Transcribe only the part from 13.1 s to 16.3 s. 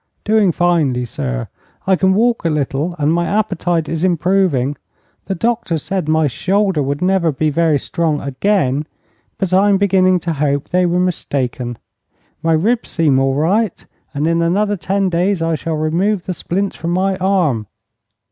all right, and in another ten days I shall remove